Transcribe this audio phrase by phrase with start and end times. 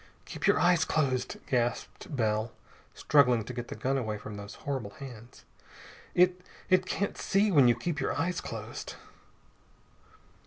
[0.25, 2.53] "Keep your eyes closed," gasped Bell,
[2.95, 5.45] struggling to get the gun away from those horrible hands.
[6.15, 8.95] "It it can't see when you keep your eyes closed!"